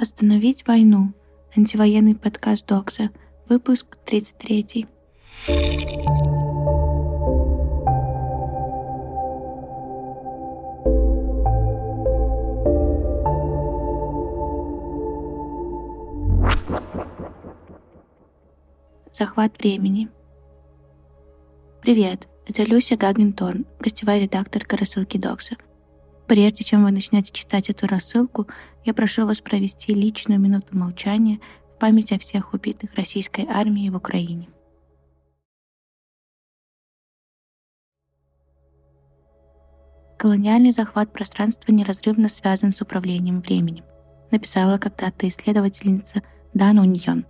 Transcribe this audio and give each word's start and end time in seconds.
Остановить 0.00 0.64
войну. 0.64 1.12
Антивоенный 1.56 2.14
подкаст 2.14 2.64
Докса. 2.68 3.10
Выпуск 3.48 3.98
33. 4.04 4.86
Захват 19.10 19.58
времени. 19.58 20.08
Привет, 21.82 22.28
это 22.46 22.62
Люся 22.62 22.96
Гагенторн, 22.96 23.66
гостевая 23.80 24.20
редакторка 24.20 24.76
рассылки 24.76 25.16
Докса. 25.18 25.56
Прежде 26.28 26.62
чем 26.62 26.84
вы 26.84 26.90
начнете 26.90 27.32
читать 27.32 27.70
эту 27.70 27.86
рассылку, 27.86 28.46
я 28.84 28.92
прошу 28.92 29.26
вас 29.26 29.40
провести 29.40 29.94
личную 29.94 30.38
минуту 30.38 30.76
молчания 30.76 31.40
в 31.74 31.78
память 31.78 32.12
о 32.12 32.18
всех 32.18 32.52
убитых 32.52 32.94
российской 32.94 33.46
армией 33.46 33.88
в 33.88 33.96
Украине. 33.96 34.50
Колониальный 40.18 40.72
захват 40.72 41.12
пространства 41.14 41.72
неразрывно 41.72 42.28
связан 42.28 42.72
с 42.72 42.82
управлением 42.82 43.40
временем, 43.40 43.84
написала 44.30 44.76
когда-то 44.76 45.26
исследовательница 45.28 46.22
Дана 46.52 46.82
Уньон. 46.82 47.24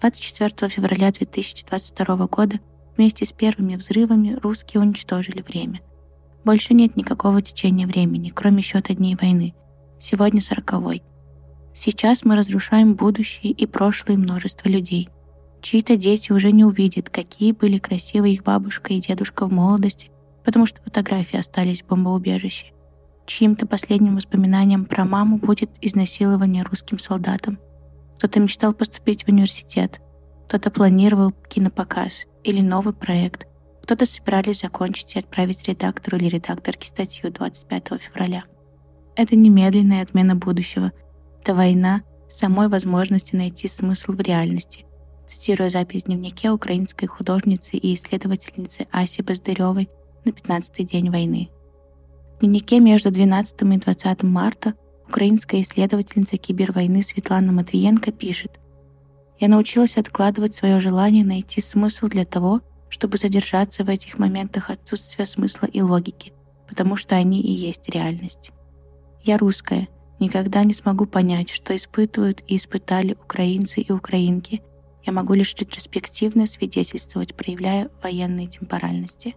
24 0.00 0.70
февраля 0.70 1.12
2022 1.12 2.26
года 2.28 2.60
вместе 2.96 3.26
с 3.26 3.32
первыми 3.32 3.76
взрывами 3.76 4.38
русские 4.40 4.80
уничтожили 4.80 5.42
время– 5.42 5.82
больше 6.44 6.74
нет 6.74 6.96
никакого 6.96 7.42
течения 7.42 7.86
времени, 7.86 8.30
кроме 8.34 8.62
счета 8.62 8.94
дней 8.94 9.16
войны. 9.20 9.54
Сегодня 10.00 10.40
сороковой. 10.40 11.02
Сейчас 11.74 12.24
мы 12.24 12.36
разрушаем 12.36 12.94
будущее 12.94 13.52
и 13.52 13.66
прошлое 13.66 14.16
множества 14.16 14.68
людей. 14.68 15.08
Чьи-то 15.62 15.96
дети 15.96 16.32
уже 16.32 16.50
не 16.50 16.64
увидят, 16.64 17.08
какие 17.08 17.52
были 17.52 17.78
красивые 17.78 18.34
их 18.34 18.42
бабушка 18.42 18.92
и 18.92 19.00
дедушка 19.00 19.46
в 19.46 19.52
молодости, 19.52 20.10
потому 20.44 20.66
что 20.66 20.82
фотографии 20.82 21.38
остались 21.38 21.82
в 21.82 21.86
бомбоубежище. 21.86 22.72
Чьим-то 23.26 23.66
последним 23.66 24.16
воспоминанием 24.16 24.84
про 24.84 25.04
маму 25.04 25.38
будет 25.38 25.70
изнасилование 25.80 26.64
русским 26.64 26.98
солдатам. 26.98 27.58
Кто-то 28.18 28.40
мечтал 28.40 28.72
поступить 28.72 29.24
в 29.24 29.28
университет, 29.28 30.00
кто-то 30.46 30.70
планировал 30.70 31.32
кинопоказ 31.48 32.26
или 32.42 32.60
новый 32.60 32.92
проект, 32.92 33.46
кто-то 33.82 34.06
собирались 34.06 34.60
закончить 34.60 35.16
и 35.16 35.18
отправить 35.18 35.66
редактору 35.68 36.16
или 36.16 36.28
редакторке 36.28 36.88
статью 36.88 37.30
25 37.32 38.00
февраля. 38.00 38.44
Это 39.16 39.36
немедленная 39.36 40.02
отмена 40.02 40.36
будущего. 40.36 40.92
Это 41.40 41.54
война 41.54 42.02
самой 42.28 42.68
возможности 42.68 43.36
найти 43.36 43.68
смысл 43.68 44.12
в 44.12 44.20
реальности. 44.20 44.86
Цитируя 45.26 45.68
запись 45.68 46.02
в 46.02 46.06
дневнике 46.06 46.50
украинской 46.50 47.06
художницы 47.06 47.76
и 47.76 47.94
исследовательницы 47.94 48.86
Аси 48.90 49.22
Баздаревой 49.22 49.88
на 50.24 50.30
15-й 50.30 50.84
день 50.84 51.10
войны. 51.10 51.50
В 52.36 52.40
дневнике 52.40 52.80
между 52.80 53.10
12 53.10 53.62
и 53.62 53.76
20 53.78 54.22
марта 54.22 54.74
украинская 55.08 55.60
исследовательница 55.60 56.36
кибервойны 56.36 57.02
Светлана 57.02 57.52
Матвиенко 57.52 58.12
пишет 58.12 58.60
«Я 59.38 59.48
научилась 59.48 59.96
откладывать 59.96 60.54
свое 60.54 60.80
желание 60.80 61.24
найти 61.24 61.60
смысл 61.60 62.06
для 62.06 62.24
того, 62.24 62.60
чтобы 62.92 63.16
задержаться 63.16 63.84
в 63.84 63.88
этих 63.88 64.18
моментах 64.18 64.68
отсутствия 64.68 65.24
смысла 65.24 65.64
и 65.64 65.80
логики, 65.80 66.34
потому 66.68 66.96
что 66.96 67.16
они 67.16 67.40
и 67.40 67.50
есть 67.50 67.88
реальность. 67.88 68.50
Я 69.22 69.38
русская, 69.38 69.88
никогда 70.20 70.62
не 70.62 70.74
смогу 70.74 71.06
понять, 71.06 71.48
что 71.48 71.74
испытывают 71.74 72.42
и 72.46 72.56
испытали 72.56 73.14
украинцы 73.14 73.80
и 73.80 73.90
украинки. 73.90 74.62
Я 75.06 75.14
могу 75.14 75.32
лишь 75.32 75.54
ретроспективно 75.54 76.44
свидетельствовать, 76.44 77.34
проявляя 77.34 77.88
военные 78.02 78.48
темпоральности. 78.48 79.36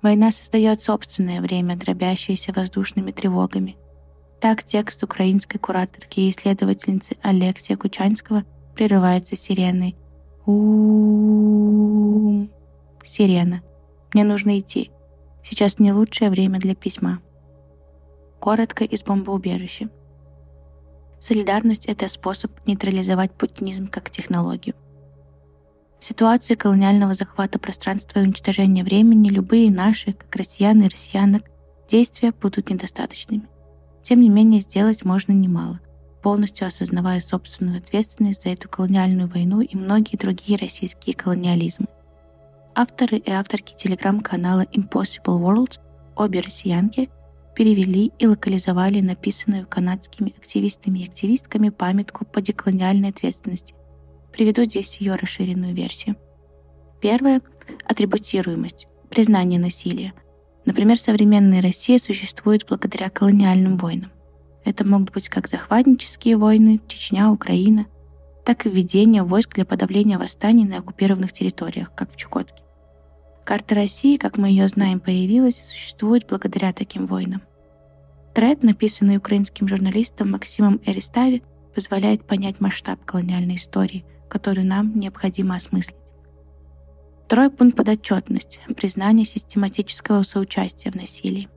Война 0.00 0.30
создает 0.30 0.80
собственное 0.80 1.40
время, 1.40 1.76
дробящееся 1.76 2.52
воздушными 2.52 3.10
тревогами. 3.10 3.76
Так 4.40 4.62
текст 4.62 5.02
украинской 5.02 5.58
кураторки 5.58 6.20
и 6.20 6.30
исследовательницы 6.30 7.16
Алексия 7.20 7.76
Кучанского 7.76 8.44
прерывается 8.76 9.36
сиреной 9.36 9.96
у 10.46 11.63
Сирена. 13.04 13.62
Мне 14.12 14.24
нужно 14.24 14.58
идти. 14.58 14.90
Сейчас 15.42 15.78
не 15.78 15.92
лучшее 15.92 16.30
время 16.30 16.58
для 16.58 16.74
письма. 16.74 17.20
Коротко 18.40 18.84
из 18.84 19.02
бомбоубежища. 19.02 19.88
Солидарность— 21.20 21.86
это 21.86 22.08
способ 22.08 22.52
нейтрализовать 22.66 23.32
путинизм 23.32 23.88
как 23.88 24.10
технологию. 24.10 24.74
В 26.00 26.04
ситуации 26.04 26.54
колониального 26.54 27.14
захвата 27.14 27.58
пространства 27.58 28.18
и 28.18 28.22
уничтожения 28.22 28.84
времени 28.84 29.30
любые 29.30 29.70
наши, 29.70 30.12
как 30.12 30.34
россиян 30.36 30.82
и 30.82 30.88
россиянок, 30.88 31.44
действия 31.88 32.32
будут 32.32 32.68
недостаточными. 32.68 33.48
Тем 34.02 34.20
не 34.20 34.28
менее, 34.28 34.60
сделать 34.60 35.04
можно 35.04 35.32
немало— 35.32 35.80
полностью 36.24 36.66
осознавая 36.66 37.20
собственную 37.20 37.76
ответственность 37.76 38.44
за 38.44 38.48
эту 38.48 38.66
колониальную 38.66 39.28
войну 39.28 39.60
и 39.60 39.76
многие 39.76 40.16
другие 40.16 40.58
российские 40.58 41.14
колониализмы. 41.14 41.86
Авторы 42.76 43.18
и 43.18 43.30
авторки 43.30 43.72
телеграм-канала 43.76 44.66
Impossible 44.72 45.38
Worlds, 45.38 45.78
обе 46.16 46.40
россиянки, 46.40 47.08
перевели 47.54 48.10
и 48.18 48.26
локализовали 48.26 49.00
написанную 49.00 49.64
канадскими 49.64 50.34
активистами 50.36 50.98
и 50.98 51.04
активистками 51.04 51.68
памятку 51.68 52.24
по 52.24 52.40
деколониальной 52.40 53.10
ответственности. 53.10 53.76
Приведу 54.32 54.64
здесь 54.64 54.96
ее 54.96 55.14
расширенную 55.14 55.72
версию. 55.72 56.16
Первое— 57.00 57.42
атрибутируемость, 57.84 58.88
признание 59.08 59.60
насилия. 59.60 60.12
Например, 60.64 60.98
современная 60.98 61.62
Россия 61.62 61.98
существует 61.98 62.66
благодаря 62.68 63.08
колониальным 63.08 63.76
войнам. 63.76 64.10
Это 64.64 64.84
могут 64.84 65.12
быть 65.12 65.28
как 65.28 65.46
захватнические 65.46 66.36
войны, 66.36 66.80
Чечня, 66.88 67.30
Украина, 67.30 67.86
так 68.44 68.66
и 68.66 68.68
введение 68.68 69.22
войск 69.22 69.54
для 69.54 69.64
подавления 69.64 70.18
восстаний 70.18 70.64
на 70.64 70.78
оккупированных 70.78 71.32
территориях, 71.32 71.94
как 71.94 72.12
в 72.12 72.16
Чукотке. 72.16 72.63
Карта 73.44 73.74
России, 73.74 74.16
как 74.16 74.38
мы 74.38 74.48
ее 74.48 74.68
знаем, 74.68 75.00
появилась 75.00 75.60
и 75.60 75.64
существует 75.64 76.26
благодаря 76.28 76.72
таким 76.72 77.06
войнам. 77.06 77.42
Тред, 78.34 78.62
написанный 78.62 79.18
украинским 79.18 79.68
журналистом 79.68 80.30
Максимом 80.30 80.80
Эристави, 80.84 81.42
позволяет 81.74 82.26
понять 82.26 82.60
масштаб 82.60 83.04
колониальной 83.04 83.56
истории, 83.56 84.04
которую 84.28 84.66
нам 84.66 84.94
необходимо 84.98 85.56
осмыслить. 85.56 85.96
Второй 87.26 87.50
пункт– 87.50 87.76
подотчетность, 87.76 88.60
признание 88.76 89.24
систематического 89.24 90.22
соучастия 90.22 90.90
в 90.90 90.94
насилии. 90.94 91.48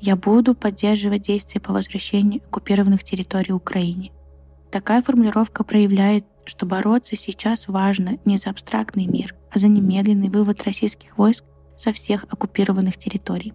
Я 0.00 0.16
буду 0.16 0.54
поддерживать 0.54 1.22
действия 1.22 1.60
по 1.60 1.72
возвращению 1.72 2.42
оккупированных 2.42 3.02
территорий 3.02 3.52
Украине. 3.52 4.12
Такая 4.70 5.02
формулировка 5.02 5.64
проявляет, 5.64 6.24
что 6.46 6.66
бороться 6.66 7.16
сейчас 7.16 7.68
важно 7.68 8.18
не 8.24 8.38
за 8.38 8.50
абстрактный 8.50 9.06
мир, 9.06 9.34
а 9.50 9.58
за 9.58 9.68
немедленный 9.68 10.28
вывод 10.28 10.62
российских 10.64 11.16
войск 11.18 11.44
со 11.76 11.92
всех 11.92 12.24
оккупированных 12.24 12.96
территорий. 12.96 13.52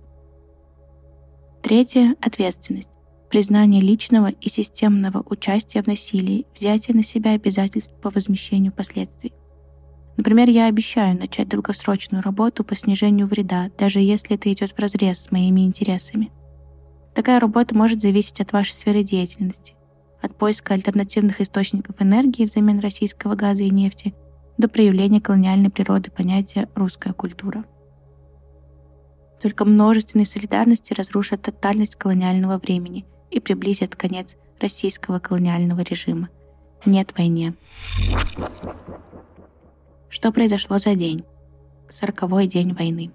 Третье— 1.62 2.16
ответственность. 2.22 2.90
Признание 3.30 3.82
личного 3.82 4.28
и 4.28 4.50
системного 4.50 5.24
участия 5.26 5.82
в 5.82 5.88
насилии, 5.88 6.46
взятие 6.54 6.96
на 6.96 7.04
себя 7.04 7.32
обязательств 7.32 7.96
по 8.02 8.10
возмещению 8.10 8.74
последствий. 8.74 9.34
Например, 10.18 10.50
я 10.50 10.68
обещаю 10.68 11.18
начать 11.18 11.48
долгосрочную 11.48 12.22
работу 12.22 12.64
по 12.64 12.76
снижению 12.76 13.28
вреда, 13.28 13.72
даже 13.78 14.00
если 14.02 14.36
это 14.36 14.52
идет 14.52 14.76
вразрез 14.78 15.22
с 15.22 15.32
моими 15.32 15.62
интересами. 15.62 16.32
Такая 17.16 17.40
работа 17.40 17.76
может 17.76 18.02
зависеть 18.02 18.42
от 18.42 18.52
вашей 18.52 18.74
сферы 18.74 19.04
деятельности, 19.04 19.76
от 20.22 20.36
поиска 20.36 20.74
альтернативных 20.74 21.42
источников 21.42 21.96
энергии 22.00 22.46
взамен 22.46 22.80
российского 22.80 23.36
газа 23.36 23.64
и 23.64 23.70
нефти 23.70 24.14
до 24.58 24.68
проявления 24.68 25.22
колониальной 25.22 25.70
природы 25.70 26.12
понятия 26.12 26.70
«русская 26.76 27.14
культура». 27.14 27.66
Только 29.42 29.66
множественные 29.66 30.26
солидарности 30.26 30.94
разрушат 30.94 31.42
тотальность 31.42 31.96
колониального 31.96 32.60
времени 32.60 33.06
и 33.32 33.40
приблизят 33.40 33.96
конец 33.96 34.38
российского 34.60 35.20
колониального 35.20 35.82
режима. 35.82 36.30
Нет 36.86 37.14
войне. 37.18 37.56
Что 40.10 40.32
произошло 40.32 40.78
за 40.78 40.94
день? 40.94 41.24
Сороковой 41.90 42.48
день 42.48 42.74
войны. 42.74 43.12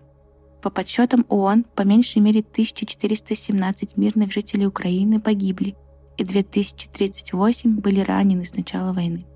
По 0.62 0.70
подсчетам 0.70 1.24
ООН, 1.28 1.64
по 1.76 1.82
меньшей 1.82 2.20
мере 2.20 2.40
1417 2.40 3.96
мирных 3.96 4.32
жителей 4.32 4.66
Украины 4.66 5.20
погибли, 5.20 5.76
и 6.16 6.24
2038 6.24 7.78
были 7.78 8.00
ранены 8.00 8.44
с 8.44 8.54
начала 8.54 8.92
войны. 8.92 9.26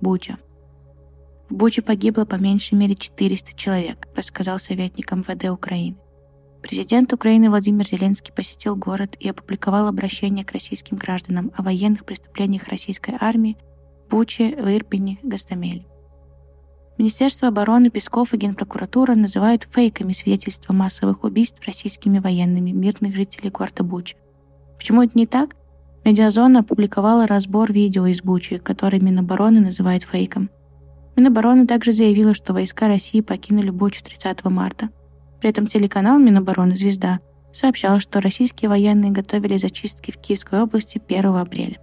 Буча. 0.00 0.38
В 1.48 1.54
Буче 1.54 1.80
погибло 1.80 2.24
по 2.24 2.34
меньшей 2.34 2.74
мере 2.74 2.94
400 2.94 3.54
человек, 3.56 4.06
рассказал 4.14 4.58
советник 4.58 5.10
МВД 5.12 5.50
Украины. 5.50 5.96
Президент 6.60 7.12
Украины 7.12 7.48
Владимир 7.48 7.86
Зеленский 7.86 8.32
посетил 8.34 8.76
город 8.76 9.16
и 9.18 9.28
опубликовал 9.28 9.86
обращение 9.86 10.44
к 10.44 10.52
российским 10.52 10.96
гражданам 10.96 11.52
о 11.56 11.62
военных 11.62 12.04
преступлениях 12.04 12.68
российской 12.68 13.14
армии 13.18 13.56
в 14.06 14.10
Буче, 14.10 14.50
Ирпене, 14.50 15.18
Гастамеле. 15.22 15.86
Министерство 16.98 17.48
обороны, 17.48 17.90
Песков 17.90 18.34
и 18.34 18.36
Генпрокуратура 18.36 19.14
называют 19.14 19.62
фейками 19.62 20.12
свидетельства 20.12 20.72
массовых 20.72 21.22
убийств 21.22 21.64
российскими 21.64 22.18
военными 22.18 22.72
мирных 22.72 23.14
жителей 23.14 23.50
города 23.50 23.84
Буча. 23.84 24.16
Почему 24.76 25.02
это 25.04 25.16
не 25.16 25.26
так? 25.26 25.54
Медиазона 26.08 26.60
опубликовала 26.60 27.26
разбор 27.26 27.70
видео 27.70 28.06
из 28.06 28.22
Бучи, 28.22 28.56
который 28.56 28.98
Минобороны 28.98 29.60
называет 29.60 30.04
фейком. 30.04 30.48
Минобороны 31.16 31.66
также 31.66 31.92
заявила, 31.92 32.32
что 32.32 32.54
войска 32.54 32.88
России 32.88 33.20
покинули 33.20 33.68
Бучу 33.68 34.02
30 34.02 34.42
марта. 34.46 34.88
При 35.38 35.50
этом 35.50 35.66
телеканал 35.66 36.18
Минобороны 36.18 36.76
«Звезда» 36.76 37.20
сообщал, 37.52 38.00
что 38.00 38.22
российские 38.22 38.70
военные 38.70 39.10
готовили 39.10 39.58
зачистки 39.58 40.10
в 40.10 40.16
Киевской 40.16 40.62
области 40.62 40.98
1 41.06 41.26
апреля. 41.26 41.76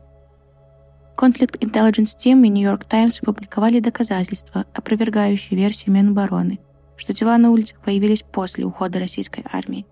Conflict 1.16 1.60
Intelligence 1.60 2.18
Team 2.18 2.48
и 2.48 2.50
New 2.50 2.68
York 2.68 2.86
Times 2.86 3.20
опубликовали 3.22 3.80
доказательства, 3.80 4.66
опровергающие 4.74 5.56
версию 5.56 5.94
Минобороны, 5.94 6.58
что 6.96 7.14
тела 7.14 7.38
на 7.38 7.52
улицах 7.52 7.80
появились 7.80 8.24
после 8.24 8.66
ухода 8.66 8.98
российской 8.98 9.46
армии. 9.52 9.86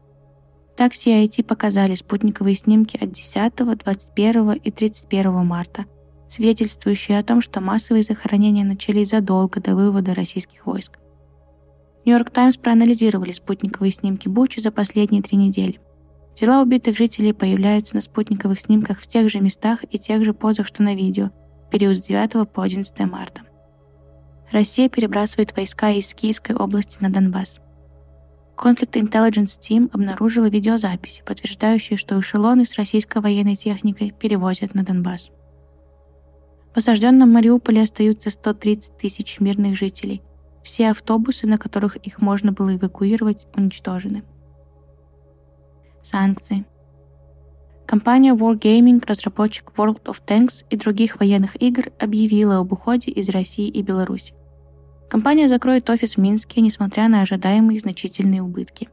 Так 0.75 0.93
CIT 0.93 1.43
показали 1.43 1.95
спутниковые 1.95 2.55
снимки 2.55 2.97
от 3.01 3.11
10, 3.11 3.55
21 3.55 4.51
и 4.53 4.71
31 4.71 5.45
марта, 5.45 5.85
свидетельствующие 6.27 7.19
о 7.19 7.23
том, 7.23 7.41
что 7.41 7.61
массовые 7.61 8.03
захоронения 8.03 8.63
начались 8.63 9.09
задолго 9.09 9.61
до 9.61 9.75
вывода 9.75 10.13
российских 10.13 10.65
войск. 10.65 10.99
Нью-Йорк 12.05 12.31
Таймс 12.31 12.57
проанализировали 12.57 13.31
спутниковые 13.31 13.91
снимки 13.91 14.27
Бучи 14.27 14.59
за 14.59 14.71
последние 14.71 15.21
три 15.21 15.37
недели– 15.37 15.79
Тела 16.33 16.63
убитых 16.63 16.97
жителей 16.97 17.31
появляются 17.31 17.95
на 17.95 18.01
спутниковых 18.01 18.59
снимках 18.59 18.99
в 18.99 19.07
тех 19.07 19.29
же 19.29 19.39
местах 19.39 19.83
и 19.91 19.99
тех 19.99 20.25
же 20.25 20.33
позах, 20.33 20.65
что 20.65 20.81
на 20.81 20.95
видео, 20.95 21.29
период 21.71 21.97
с 21.97 22.01
9 22.01 22.49
по 22.49 22.63
11 22.63 22.99
марта. 23.01 23.41
Россия 24.51 24.89
перебрасывает 24.89 25.55
войска 25.55 25.91
из 25.91 26.11
Киевской 26.13 26.55
области 26.55 26.97
на 27.01 27.11
Донбасс. 27.11 27.59
Conflict 28.55 28.93
Intelligence 28.93 29.59
Team 29.59 29.89
обнаружила 29.91 30.45
видеозаписи, 30.45 31.23
подтверждающие, 31.25 31.97
что 31.97 32.19
эшелоны 32.19 32.65
с 32.65 32.75
российской 32.75 33.21
военной 33.21 33.55
техникой 33.55 34.11
перевозят 34.11 34.73
на 34.73 34.83
Донбасс. 34.83 35.31
В 36.73 36.77
осажденном 36.77 37.31
Мариуполе 37.31 37.83
остаются 37.83 38.29
130 38.29 38.97
тысяч 38.97 39.39
мирных 39.39 39.77
жителей. 39.77 40.21
Все 40.63 40.89
автобусы, 40.91 41.45
на 41.45 41.57
которых 41.57 41.97
их 41.97 42.21
можно 42.21 42.51
было 42.51 42.75
эвакуировать, 42.75 43.47
уничтожены. 43.55 44.23
Санкции. 46.01 46.65
Компания 47.85 48.33
Wargaming, 48.33 49.03
разработчик 49.05 49.71
World 49.75 50.03
of 50.03 50.21
Tanks 50.25 50.65
и 50.69 50.77
других 50.77 51.19
военных 51.19 51.61
игр, 51.61 51.91
объявила 51.99 52.57
об 52.57 52.71
уходе 52.71 53.11
из 53.11 53.29
России 53.29 53.67
и 53.67 53.81
Беларуси. 53.81 54.33
Компания 55.13 55.47
закроет 55.47 55.87
офис 55.91 56.15
в 56.15 56.17
Минске, 56.17 56.59
несмотря 56.59 57.07
на 57.07 57.21
ожидаемые 57.21 57.79
значительные 57.79 58.41
убытки. 58.41 58.89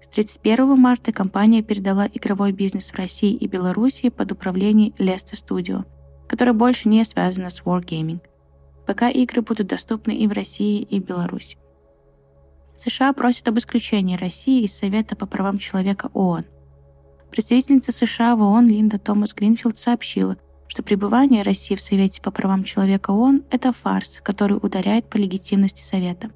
С 0.00 0.08
31 0.08 0.80
марта 0.80 1.12
компания 1.12 1.62
передала 1.62 2.06
игровой 2.06 2.52
бизнес 2.52 2.86
в 2.86 2.94
России 2.94 3.34
и 3.34 3.46
Беларуси 3.46 4.08
под 4.08 4.32
управление 4.32 4.92
Lesta 4.92 5.34
Studio, 5.34 5.84
которое 6.26 6.54
больше 6.54 6.88
не 6.88 7.04
связано 7.04 7.50
с 7.50 7.60
Wargaming. 7.60 8.20
Пока 8.86 9.10
игры 9.10 9.42
будут 9.42 9.66
доступны 9.66 10.16
и 10.16 10.26
в 10.26 10.32
России, 10.32 10.80
и 10.80 11.00
в 11.00 11.04
Беларуси. 11.04 11.58
США 12.74 13.12
просят 13.12 13.46
об 13.48 13.58
исключении 13.58 14.16
России 14.16 14.62
из 14.62 14.74
Совета 14.74 15.16
по 15.16 15.26
правам 15.26 15.58
человека 15.58 16.08
ООН. 16.14 16.46
Представительница 17.30 17.92
США 17.92 18.36
в 18.36 18.40
ООН 18.40 18.68
Линда 18.68 18.98
Томас 18.98 19.34
Гринфилд 19.34 19.76
сообщила, 19.76 20.38
что 20.68 20.82
пребывание 20.82 21.42
России 21.42 21.74
в 21.74 21.80
Совете 21.80 22.22
по 22.22 22.30
правам 22.30 22.62
человека 22.62 23.10
ООН– 23.10 23.44
это 23.50 23.72
фарс, 23.72 24.20
который 24.22 24.58
ударяет 24.60 25.08
по 25.08 25.16
легитимности 25.16 25.82
Совета. 25.82 26.30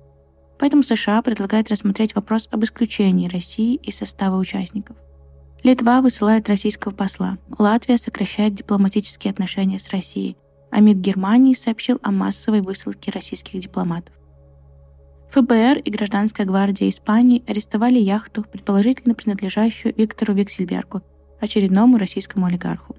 Поэтому 0.58 0.82
США 0.82 1.22
предлагает 1.22 1.70
рассмотреть 1.70 2.14
вопрос 2.14 2.48
об 2.50 2.64
исключении 2.64 3.28
России 3.28 3.76
из 3.76 3.96
состава 3.96 4.36
участников. 4.36 4.96
Литва 5.62 6.00
высылает 6.00 6.48
российского 6.48 6.92
посла, 6.92 7.38
Латвия 7.56 7.98
сокращает 7.98 8.54
дипломатические 8.54 9.30
отношения 9.30 9.78
с 9.78 9.90
Россией, 9.90 10.36
а 10.70 10.80
МИД 10.80 10.98
Германии 10.98 11.54
сообщил 11.54 12.00
о 12.02 12.10
массовой 12.10 12.62
высылке 12.62 13.12
российских 13.12 13.60
дипломатов. 13.60 14.14
ФБР 15.30 15.78
и 15.78 15.90
Гражданская 15.90 16.46
гвардия 16.46 16.88
Испании 16.88 17.44
арестовали 17.46 17.98
яхту, 17.98 18.42
предположительно 18.42 19.14
принадлежащую 19.14 19.94
Виктору 19.96 20.34
Виксельбергу, 20.34 21.02
очередному 21.40 21.96
российскому 21.96 22.46
олигарху. 22.46 22.96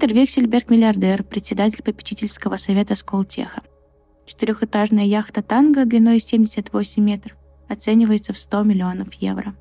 Виктор 0.00 0.16
Виксельберг– 0.16 0.70
миллиардер, 0.70 1.22
председатель 1.22 1.82
попечительского 1.82 2.56
совета 2.56 2.94
Сколтеха. 2.94 3.60
Четырехэтажная 4.24 5.04
яхта 5.04 5.42
«Танго» 5.42 5.84
длиной 5.84 6.20
78 6.20 7.04
метров 7.04 7.36
оценивается 7.68 8.32
в 8.32 8.38
100 8.38 8.62
миллионов 8.62 9.12
евро. 9.12 9.54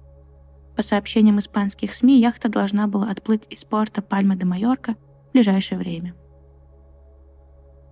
По 0.77 0.81
сообщениям 0.81 1.39
испанских 1.39 1.93
СМИ, 1.93 2.21
яхта 2.21 2.47
должна 2.47 2.87
была 2.87 3.11
отплыть 3.11 3.43
из 3.49 3.65
порта 3.65 4.01
Пальма 4.01 4.37
де 4.37 4.45
Майорка 4.45 4.95
в 5.27 5.33
ближайшее 5.33 5.77
время. 5.77 6.15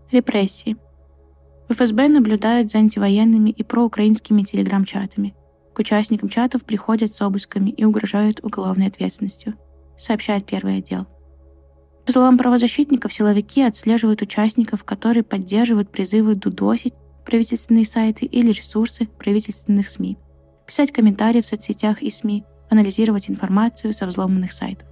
Репрессии– 0.10 0.78
ФСБ 1.68 2.08
наблюдают 2.08 2.72
за 2.72 2.78
антивоенными 2.78 3.50
и 3.50 3.62
проукраинскими 3.62 4.44
телеграм-чатами. 4.44 5.36
К 5.74 5.80
участникам 5.80 6.30
чатов 6.30 6.64
приходят 6.64 7.12
с 7.12 7.22
обысками 7.22 7.72
и 7.72 7.84
угрожают 7.84 8.40
уголовной 8.42 8.88
ответственностью, 8.88 9.56
сообщает 9.98 10.46
первый 10.46 10.78
отдел. 10.78 11.08
По 12.08 12.12
словам 12.12 12.38
правозащитников, 12.38 13.14
силовики 13.14 13.62
отслеживают 13.62 14.24
участников, 14.24 14.84
которые 14.84 15.22
поддерживают 15.22 15.92
призывы 15.92 16.34
дудосить 16.34 16.96
правительственные 17.24 17.86
сайты 17.86 18.26
или 18.26 18.52
ресурсы 18.52 19.06
правительственных 19.20 19.90
СМИ, 19.90 20.18
писать 20.66 20.92
комментарии 20.92 21.42
в 21.42 21.46
соцсетях 21.46 22.02
и 22.02 22.10
СМИ, 22.10 22.46
анализировать 22.70 23.30
информацию 23.30 23.94
со 23.94 24.08
взломанных 24.08 24.54
сайтов. 24.54 24.88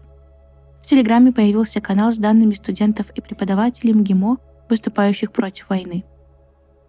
В 0.84 0.86
Телеграме 0.86 1.32
появился 1.32 1.82
канал 1.82 2.12
с 2.12 2.18
данными 2.18 2.54
студентов 2.54 3.10
и 3.16 3.22
преподавателей 3.22 3.94
МГИМО, 3.94 4.38
выступающих 4.70 5.32
против 5.32 5.70
войны– 5.70 6.04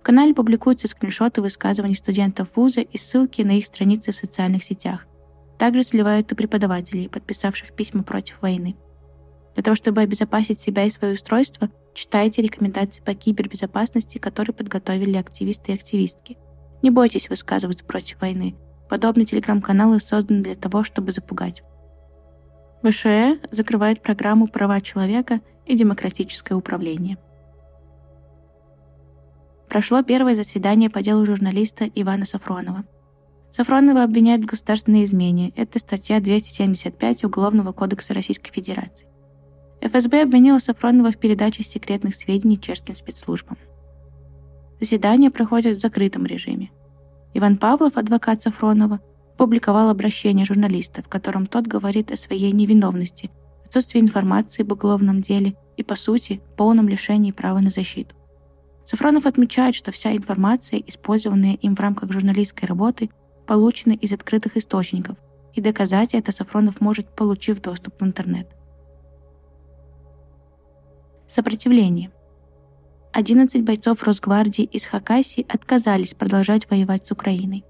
канале 0.06 0.32
публикуются 0.34 0.86
скриншоты 0.86 1.42
высказываний 1.42 1.96
студентов 1.96 2.50
вуза 2.54 2.80
и 2.80 2.96
ссылки 2.96 3.42
на 3.42 3.58
их 3.58 3.66
страницы 3.66 4.12
в 4.12 4.16
социальных 4.16 4.62
сетях. 4.62 5.04
Также 5.58 5.82
сливают 5.82 6.30
и 6.30 6.36
преподавателей, 6.36 7.08
подписавших 7.08 7.72
письма 7.72 8.04
против 8.04 8.40
войны. 8.40 8.76
Для 9.56 9.64
того, 9.64 9.74
чтобы 9.74 10.02
обезопасить 10.02 10.60
себя 10.60 10.84
и 10.84 10.90
свое 10.90 11.14
устройство, 11.14 11.68
читайте 11.92 12.42
рекомендации 12.42 13.02
по 13.02 13.14
кибербезопасности, 13.14 14.18
которые 14.18 14.54
подготовили 14.54 15.16
активисты 15.16 15.72
и 15.72 15.74
активистки. 15.74 16.38
Не 16.82 16.90
бойтесь 16.90 17.28
высказываться 17.28 17.84
против 17.84 18.20
войны. 18.20 18.54
Подобные 18.88 19.26
телеграм-каналы 19.26 19.98
созданы 19.98 20.44
для 20.44 20.54
того, 20.54 20.84
чтобы 20.84 21.10
запугать. 21.10 21.64
ВШЭ 22.84 23.40
закрывает 23.50 24.00
программу 24.00 24.46
«Права 24.46 24.80
человека 24.80 25.40
и 25.64 25.74
демократическое 25.74 26.54
управление» 26.54 27.18
прошло 29.76 30.02
первое 30.02 30.34
заседание 30.34 30.88
по 30.88 31.02
делу 31.02 31.26
журналиста 31.26 31.84
Ивана 31.94 32.24
Сафронова. 32.24 32.84
Сафронова 33.50 34.04
обвиняют 34.04 34.42
в 34.42 34.46
государственной 34.46 35.04
измене. 35.04 35.52
Это 35.54 35.78
статья 35.78 36.18
275 36.18 37.24
Уголовного 37.24 37.72
кодекса 37.72 38.14
Российской 38.14 38.50
Федерации. 38.52 39.06
ФСБ 39.80 40.22
обвинила 40.22 40.58
Сафронова 40.58 41.10
в 41.10 41.18
передаче 41.18 41.62
секретных 41.62 42.16
сведений 42.16 42.58
чешским 42.58 42.94
спецслужбам. 42.94 43.58
Заседание 44.80 45.30
проходит 45.30 45.76
в 45.76 45.80
закрытом 45.80 46.26
режиме. 46.26 46.70
Иван 47.34 47.56
Павлов, 47.56 47.96
адвокат 47.96 48.42
Сафронова, 48.42 49.00
публиковал 49.36 49.90
обращение 49.90 50.46
журналиста, 50.46 51.02
в 51.02 51.08
котором 51.08 51.46
тот 51.46 51.66
говорит 51.66 52.10
о 52.10 52.16
своей 52.16 52.52
невиновности, 52.52 53.30
отсутствии 53.64 54.00
информации 54.00 54.62
об 54.62 54.72
уголовном 54.72 55.20
деле 55.20 55.56
и, 55.76 55.82
по 55.82 55.96
сути, 55.96 56.40
полном 56.56 56.88
лишении 56.88 57.32
права 57.32 57.60
на 57.60 57.70
защиту. 57.70 58.14
Сафронов 58.86 59.26
отмечает, 59.26 59.74
что 59.74 59.92
вся 59.92 60.16
информация, 60.16 60.80
использованная 60.86 61.54
им 61.54 61.74
в 61.74 61.80
рамках 61.80 62.12
журналистской 62.12 62.68
работы, 62.68 63.10
получена 63.46 63.92
из 63.92 64.12
открытых 64.12 64.56
источников, 64.56 65.16
и 65.54 65.60
доказать 65.60 66.14
это 66.14 66.32
Сафронов 66.32 66.80
может, 66.80 67.14
получив 67.14 67.60
доступ 67.60 68.00
в 68.00 68.04
интернет. 68.04 68.48
Сопротивление. 71.26 72.10
11 73.12 73.64
бойцов 73.64 74.02
Росгвардии 74.04 74.64
из 74.64 74.84
Хакасии 74.84 75.44
отказались 75.48 76.14
продолжать 76.14 76.70
воевать 76.70 77.06
с 77.06 77.10
Украиной. 77.10 77.64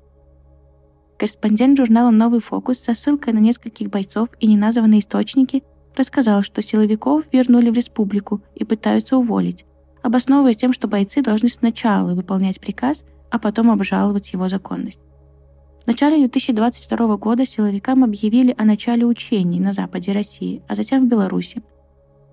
Корреспондент 1.18 1.78
журнала 1.78 2.10
«Новый 2.10 2.40
фокус» 2.40 2.78
со 2.78 2.94
ссылкой 2.94 3.32
на 3.32 3.38
нескольких 3.38 3.88
бойцов 3.88 4.28
и 4.40 4.46
неназванные 4.46 5.00
источники 5.00 5.62
рассказал, 5.96 6.42
что 6.42 6.60
силовиков 6.60 7.24
вернули 7.32 7.70
в 7.70 7.74
республику 7.74 8.42
и 8.54 8.64
пытаются 8.64 9.16
уволить, 9.16 9.64
обосновывая 10.02 10.52
тем, 10.52 10.74
что 10.74 10.88
бойцы 10.88 11.22
должны 11.22 11.48
сначала 11.48 12.14
выполнять 12.14 12.60
приказ, 12.60 13.06
а 13.30 13.38
потом 13.38 13.70
обжаловать 13.70 14.34
его 14.34 14.50
законность. 14.50 15.00
В 15.84 15.86
начале 15.86 16.18
2022 16.18 17.16
года 17.16 17.46
силовикам 17.46 18.04
объявили 18.04 18.54
о 18.58 18.64
начале 18.64 19.06
учений 19.06 19.60
на 19.60 19.72
западе 19.72 20.12
России, 20.12 20.62
а 20.68 20.74
затем 20.74 21.06
в 21.06 21.08
Беларуси. 21.08 21.62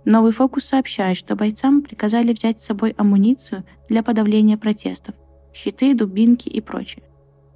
Новый 0.05 0.31
фокус 0.31 0.65
сообщает, 0.65 1.17
что 1.17 1.35
бойцам 1.35 1.81
приказали 1.81 2.33
взять 2.33 2.61
с 2.61 2.65
собой 2.65 2.93
амуницию 2.97 3.63
для 3.89 4.03
подавления 4.03 4.57
протестов, 4.57 5.15
щиты, 5.53 5.93
дубинки 5.93 6.49
и 6.49 6.61
прочее. 6.61 7.03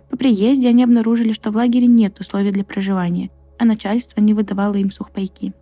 По 0.10 0.18
приезде 0.18 0.70
они 0.70 0.84
обнаружили, 0.84 1.34
что 1.34 1.52
в 1.52 1.58
лагере 1.58 1.88
нет 1.88 2.20
условий 2.20 2.52
для 2.52 2.64
проживания, 2.64 3.30
а 3.60 3.66
начальство 3.66 4.22
не 4.22 4.34
выдавало 4.34 4.76
им 4.76 4.92
сухпайки. 4.92 5.54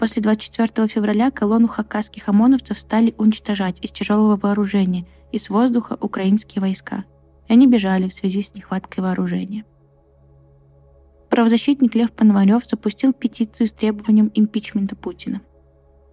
После 0.00 0.20
24 0.20 0.88
февраля 0.88 1.30
колонну 1.30 1.68
хакасских 1.68 2.28
ОМОНовцев 2.28 2.78
стали 2.78 3.14
уничтожать 3.18 3.78
из 3.82 3.92
тяжелого 3.92 4.36
вооружения 4.36 5.06
и 5.30 5.38
с 5.38 5.48
воздуха 5.48 5.96
украинские 6.00 6.60
войска– 6.60 7.04
они 7.52 7.66
бежали 7.66 8.08
в 8.08 8.14
связи 8.14 8.40
с 8.40 8.54
нехваткой 8.54 9.04
вооружения. 9.04 9.66
Правозащитник 11.28 11.94
Лев 11.94 12.10
Пономарев 12.10 12.64
запустил 12.66 13.12
петицию 13.12 13.66
с 13.66 13.72
требованием 13.72 14.30
импичмента 14.34 14.96
Путина. 14.96 15.42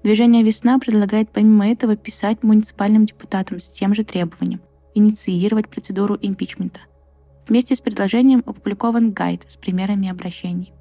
Движение 0.04 0.44
«Весна» 0.44 0.80
предлагает 0.80 1.30
помимо 1.30 1.70
этого 1.70 1.96
писать 1.96 2.44
муниципальным 2.44 3.06
депутатам 3.06 3.60
с 3.60 3.68
тем 3.68 3.94
же 3.94 4.04
требованием– 4.04 4.62
инициировать 4.96 5.70
процедуру 5.70 6.18
импичмента. 6.22 6.80
Вместе 7.48 7.76
с 7.76 7.82
предложением 7.82 8.44
опубликован 8.46 9.12
гайд 9.12 9.44
с 9.48 9.58
примерами 9.58 10.10
обращений. 10.10 10.72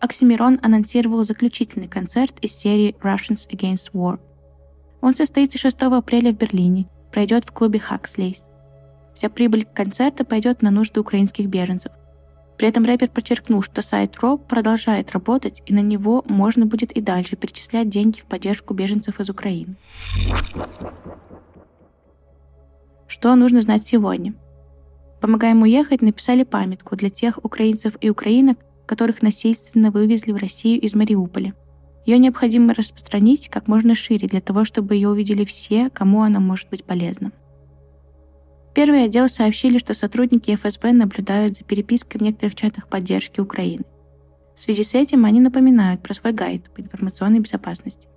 Оксимирон 0.00 0.58
анонсировал 0.62 1.24
заключительный 1.24 1.88
концерт 1.88 2.34
из 2.40 2.52
серии 2.52 2.96
Russians 3.02 3.48
Against 3.50 3.92
War. 3.92 4.20
Он 5.00 5.14
состоится 5.14 5.58
6 5.58 5.76
апреля 5.82 6.32
в 6.32 6.36
Берлине 6.36 6.86
пройдет 7.14 7.44
в 7.44 7.52
клубе 7.52 7.78
Хакслейс. 7.78 8.48
Вся 9.14 9.30
прибыль 9.30 9.64
концерта 9.64 10.24
пойдет 10.24 10.62
на 10.62 10.72
нужды 10.72 10.98
украинских 10.98 11.46
беженцев. 11.46 11.92
При 12.56 12.68
этом 12.68 12.84
рэпер 12.84 13.08
подчеркнул, 13.08 13.62
что 13.62 13.82
сайт 13.82 14.16
РО 14.18 14.36
продолжает 14.36 15.12
работать, 15.12 15.62
и 15.66 15.74
на 15.74 15.80
него 15.80 16.24
можно 16.28 16.66
будет 16.66 16.92
и 16.92 17.00
дальше 17.00 17.36
перечислять 17.36 17.88
деньги 17.88 18.20
в 18.20 18.26
поддержку 18.26 18.74
беженцев 18.74 19.20
из 19.20 19.28
Украины. 19.28 19.76
Что 23.06 23.34
нужно 23.34 23.60
знать 23.60 23.84
сегодня? 23.86 24.34
«Помогаем 25.20 25.62
уехать» 25.62 26.02
написали 26.02 26.44
памятку 26.44 26.96
для 26.96 27.08
тех 27.08 27.38
украинцев 27.42 27.96
и 28.00 28.10
украинок, 28.10 28.58
которых 28.86 29.22
насильственно 29.22 29.90
вывезли 29.90 30.32
в 30.32 30.36
Россию 30.36 30.80
из 30.80 30.94
Мариуполя– 30.94 31.54
ее 32.06 32.18
необходимо 32.18 32.74
распространить 32.74 33.48
как 33.48 33.66
можно 33.66 33.94
шире 33.94 34.28
для 34.28 34.40
того, 34.40 34.64
чтобы 34.64 34.94
ее 34.94 35.08
увидели 35.08 35.44
все, 35.44 35.88
кому 35.88 36.22
она 36.22 36.38
может 36.38 36.68
быть 36.68 36.84
полезна. 36.84 37.32
Первый 38.74 39.04
отдел 39.04 39.28
сообщили, 39.28 39.78
что 39.78 39.94
сотрудники 39.94 40.54
ФСБ 40.54 40.92
наблюдают 40.92 41.56
за 41.56 41.64
перепиской 41.64 42.18
в 42.18 42.22
некоторых 42.24 42.56
чатах 42.56 42.88
поддержки 42.88 43.38
Украины. 43.38 43.84
В 44.56 44.60
связи 44.60 44.82
с 44.82 44.94
этим 44.94 45.24
они 45.24 45.40
напоминают 45.40 46.02
про 46.02 46.12
свой 46.12 46.32
гайд 46.32 46.68
по 46.70 46.80
информационной 46.80 47.38
безопасности. 47.38 48.08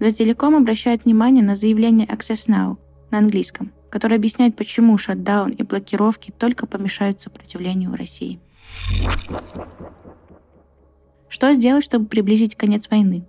За 0.00 0.10
телеком 0.10 0.56
обращают 0.56 1.04
внимание 1.04 1.44
на 1.44 1.54
заявление 1.54 2.06
Access 2.06 2.48
Now 2.48 2.78
на 3.10 3.18
английском, 3.18 3.72
которое 3.90 4.16
объясняет, 4.16 4.56
почему 4.56 4.98
шатдаун 4.98 5.50
и 5.50 5.62
блокировки 5.62 6.32
только 6.36 6.66
помешают 6.66 7.20
сопротивлению 7.20 7.94
России. 7.94 8.40
Что 11.28 11.52
сделать, 11.54 11.84
чтобы 11.84 12.06
приблизить 12.06 12.56
конец 12.56 12.90
войны? 12.90 13.24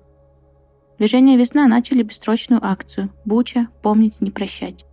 Движение 0.98 1.38
«Весна» 1.38 1.68
начали 1.68 2.02
бессрочную 2.02 2.64
акцию 2.66 3.10
«Буча. 3.26 3.68
Помнить, 3.82 4.22
не 4.22 4.32
прощать», 4.32 4.86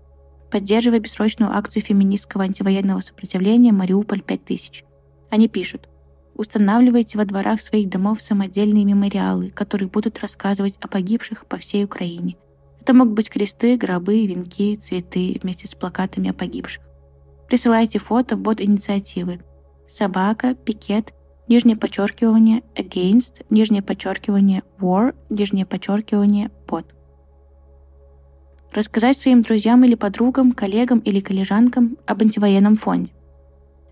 поддерживая 0.51 1.01
бессрочную 1.01 1.55
акцию 1.57 1.83
феминистского 1.83 2.45
антивоенного 2.45 3.01
сопротивления 3.01 3.73
«Мариуполь 3.73 4.23
5000». 4.23 4.85
Они 5.31 5.49
пишут 5.49 5.89
«Устанавливайте 6.35 7.19
во 7.19 7.25
дворах 7.25 7.61
своих 7.61 7.89
домов 7.89 8.21
самодельные 8.21 8.85
мемориалы, 8.85 9.51
которые 9.51 9.89
будут 9.89 10.19
рассказывать 10.21 10.77
о 10.81 10.89
погибших 10.89 11.47
по 11.47 11.57
всей 11.57 11.85
Украине. 11.85 12.37
Это 12.81 12.95
могут 12.95 13.15
быть 13.15 13.31
кресты, 13.31 13.77
гробы, 13.77 14.27
венки, 14.27 14.77
цветы 14.77 15.39
вместе 15.43 15.67
с 15.67 15.75
плакатами 15.75 16.31
о 16.31 16.35
погибших. 16.35 16.83
Присылайте 17.49 17.99
фото 17.99 18.37
в 18.37 18.41
бот 18.41 18.61
инициативы. 18.61 19.41
Собака, 19.89 20.55
пикет 20.55 21.13
нижнее 21.49 21.77
подчеркивание 21.77 22.63
against, 22.75 23.45
нижнее 23.51 23.83
подчеркивание 23.83 24.63
war, 24.79 25.15
нижнее 25.31 25.65
подчеркивание 25.65 26.51
под. 26.67 26.96
Рассказать 28.77 29.17
своим 29.17 29.41
друзьям 29.41 29.85
или 29.85 29.95
подругам, 29.95 30.53
коллегам 30.53 30.99
или 30.99 31.21
коллежанкам 31.21 31.97
об 32.05 32.21
антивоенном 32.21 32.77
фонде. 32.77 33.11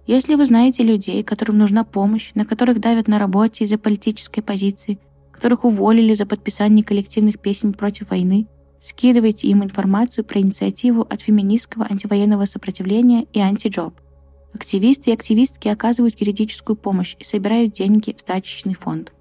Если 0.07 0.35
вы 0.35 0.45
знаете 0.45 0.83
людей, 0.83 1.23
которым 1.23 1.57
нужна 1.57 1.85
помощь, 1.85 2.33
на 2.35 2.45
которых 2.45 2.81
давят 2.81 3.09
на 3.09 3.19
работе 3.19 3.65
из-за 3.65 3.79
политической 3.79 4.43
позиции, 4.43 4.99
которых 5.33 5.65
уволили 5.65 6.13
за 6.13 6.27
подписание 6.27 6.85
коллективных 6.85 7.41
песен 7.41 7.73
против 7.73 8.11
войны, 8.11 8.47
скидывайте 8.79 9.49
им 9.49 9.65
информацию 9.65 10.23
про 10.23 10.41
инициативу 10.41 11.07
от 11.09 11.23
феминистского 11.23 11.87
антивоенного 11.91 12.45
сопротивления 12.45 13.27
и 13.33 13.41
антиджоб. 13.41 13.95
Активисты 14.53 15.13
и 15.13 15.15
активистки 15.15 15.69
оказывают 15.69 16.21
юридическую 16.21 16.77
помощь 16.77 17.17
и 17.19 17.25
собирают 17.25 17.73
деньги 17.73 18.15
в 18.15 18.21
стачечный 18.21 18.75
фонд. 18.75 19.15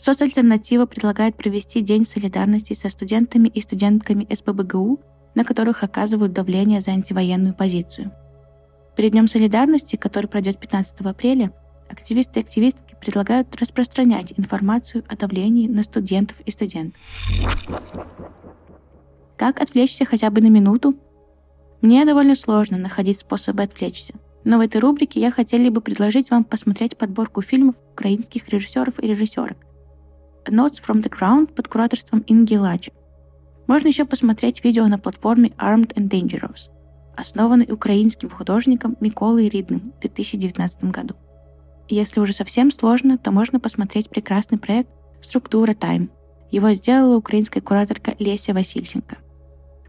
Соцальтернатива 0.00 0.86
предлагает 0.86 1.36
провести 1.36 1.82
День 1.82 2.06
солидарности 2.06 2.72
со 2.72 2.88
студентами 2.88 3.48
и 3.48 3.60
студентками 3.60 4.26
СПБГУ, 4.34 4.98
на 5.34 5.44
которых 5.44 5.82
оказывают 5.82 6.32
давление 6.32 6.80
за 6.80 6.92
антивоенную 6.92 7.52
позицию. 7.52 8.10
Перед 8.96 9.12
Днем 9.12 9.28
солидарности, 9.28 9.96
который 9.96 10.26
пройдет 10.26 10.58
15 10.58 11.02
апреля, 11.02 11.52
активисты 11.90 12.40
и 12.40 12.42
активистки 12.42 12.96
предлагают 12.98 13.54
распространять 13.56 14.32
информацию 14.38 15.04
о 15.06 15.16
давлении 15.18 15.68
на 15.68 15.82
студентов 15.82 16.40
и 16.46 16.50
студентов. 16.50 16.98
Как 19.36 19.60
отвлечься 19.60 20.06
хотя 20.06 20.30
бы 20.30 20.40
на 20.40 20.48
минуту 20.48 20.94
мне 21.82 22.06
довольно 22.06 22.36
сложно 22.36 22.78
находить 22.78 23.18
способы 23.18 23.64
отвлечься. 23.64 24.14
Но 24.44 24.56
в 24.56 24.60
этой 24.62 24.80
рубрике 24.80 25.20
я 25.20 25.30
хотела 25.30 25.68
бы 25.68 25.82
предложить 25.82 26.30
вам 26.30 26.44
посмотреть 26.44 26.96
подборку 26.96 27.42
фильмов 27.42 27.74
украинских 27.92 28.48
режиссеров 28.48 28.98
и 28.98 29.06
режиссерок. 29.06 29.58
Notes 30.46 30.80
from 30.84 31.02
the 31.02 31.10
Ground 31.10 31.54
под 31.54 31.68
кураторством 31.68 32.24
Инги 32.26 32.56
Лачи. 32.56 32.92
Можно 33.66 33.88
еще 33.88 34.04
посмотреть 34.04 34.64
видео 34.64 34.86
на 34.88 34.98
платформе 34.98 35.50
Armed 35.58 35.94
and 35.94 36.08
Dangerous, 36.08 36.70
основанной 37.16 37.70
украинским 37.70 38.30
художником 38.30 38.96
Миколой 39.00 39.48
Ридным 39.48 39.92
в 39.98 40.00
2019 40.00 40.84
году. 40.84 41.14
Если 41.88 42.20
уже 42.20 42.32
совсем 42.32 42.70
сложно, 42.70 43.18
то 43.18 43.30
можно 43.30 43.60
посмотреть 43.60 44.10
прекрасный 44.10 44.58
проект 44.58 44.90
«Структура 45.20 45.72
Time». 45.72 46.08
Его 46.50 46.72
сделала 46.72 47.16
украинская 47.16 47.62
кураторка 47.62 48.14
Леся 48.18 48.52
Васильченко– 48.52 49.18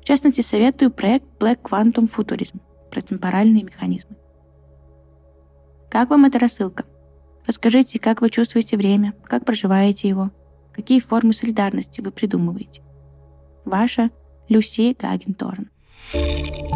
в 0.01 0.03
частности, 0.03 0.41
советую 0.41 0.91
проект 0.91 1.25
Black 1.39 1.61
Quantum 1.61 2.11
Futurism 2.11 2.59
про 2.89 3.01
темпоральные 3.01 3.63
механизмы. 3.63 4.17
Как 5.89 6.09
вам 6.09 6.25
эта 6.25 6.39
рассылка? 6.39 6.85
Расскажите, 7.45 7.99
как 7.99 8.21
вы 8.21 8.29
чувствуете 8.29 8.77
время, 8.77 9.13
как 9.25 9.45
проживаете 9.45 10.09
его, 10.09 10.31
какие 10.73 10.99
формы 10.99 11.33
солидарности 11.33 12.01
вы 12.01 12.11
придумываете. 12.11 12.81
Ваша 13.65 14.09
Люси 14.49 14.95
Гагенторн. 14.99 15.69
you 16.13 16.70